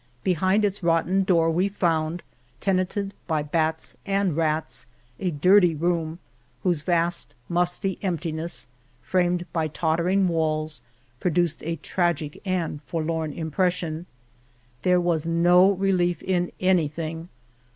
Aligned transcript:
Behind 0.23 0.65
its 0.65 0.81
rotten 0.81 1.23
door 1.23 1.51
we 1.51 1.69
found, 1.69 2.23
tenanted 2.59 3.13
by 3.27 3.43
bats 3.43 3.95
and 4.03 4.35
rats, 4.35 4.87
a 5.19 5.29
dirty 5.29 5.75
room 5.75 6.17
whose 6.63 6.81
vast, 6.81 7.35
musty 7.47 7.99
emptiness, 8.01 8.65
framed 9.03 9.45
by 9.53 9.67
tottering 9.67 10.27
walls, 10.27 10.81
pro 11.19 11.29
duced 11.29 11.61
a 11.61 11.75
tragic 11.75 12.41
and 12.45 12.81
forlorn 12.81 13.31
impression. 13.31 14.07
There 14.81 14.99
was 14.99 15.27
no 15.27 15.69
relief 15.69 16.23
in 16.23 16.51
anything. 16.59 17.29